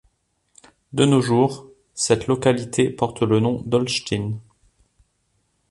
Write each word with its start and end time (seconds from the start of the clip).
De 0.93 1.05
nos 1.05 1.21
jours, 1.21 1.67
cette 1.93 2.25
localité 2.25 2.89
porte 2.89 3.21
le 3.21 3.39
nom 3.39 3.61
d’Olsztyn. 3.67 4.33